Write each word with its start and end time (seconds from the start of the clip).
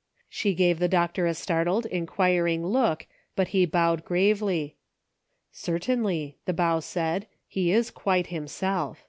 "*" 0.00 0.08
She 0.28 0.52
gave 0.52 0.78
the 0.78 0.88
doctor 0.88 1.24
a 1.26 1.32
startled, 1.32 1.86
inquiring 1.86 2.66
look, 2.66 3.06
but 3.34 3.48
he 3.56 3.64
bowed 3.64 4.04
gravely. 4.04 4.76
"Certainly," 5.52 6.36
the 6.44 6.52
bow 6.52 6.80
said," 6.80 7.26
he 7.48 7.72
is 7.72 7.90
quite 7.90 8.26
himself." 8.26 9.06